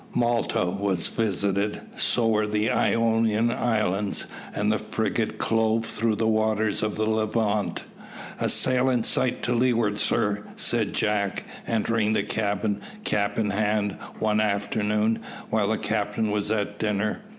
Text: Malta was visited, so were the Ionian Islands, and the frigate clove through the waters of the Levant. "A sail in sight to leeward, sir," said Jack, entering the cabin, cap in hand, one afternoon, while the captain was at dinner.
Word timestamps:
Malta 0.15 0.65
was 0.65 1.09
visited, 1.09 1.79
so 1.95 2.27
were 2.27 2.47
the 2.47 2.71
Ionian 2.71 3.51
Islands, 3.51 4.25
and 4.55 4.71
the 4.71 4.79
frigate 4.79 5.37
clove 5.37 5.85
through 5.85 6.15
the 6.15 6.27
waters 6.27 6.81
of 6.81 6.95
the 6.95 7.07
Levant. 7.07 7.83
"A 8.39 8.49
sail 8.49 8.89
in 8.89 9.03
sight 9.03 9.43
to 9.43 9.53
leeward, 9.53 9.99
sir," 9.99 10.43
said 10.55 10.93
Jack, 10.93 11.43
entering 11.67 12.13
the 12.13 12.23
cabin, 12.23 12.81
cap 13.03 13.37
in 13.37 13.51
hand, 13.51 13.95
one 14.17 14.39
afternoon, 14.39 15.19
while 15.51 15.67
the 15.67 15.77
captain 15.77 16.31
was 16.31 16.49
at 16.49 16.79
dinner. 16.79 17.21